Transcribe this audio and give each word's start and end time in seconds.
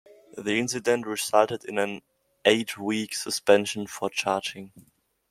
The 0.35 0.55
incident 0.57 1.05
resulted 1.05 1.63
in 1.63 1.77
an 1.77 2.01
eight-week 2.43 3.13
suspension 3.13 3.85
for 3.85 4.09
charging. 4.09 4.71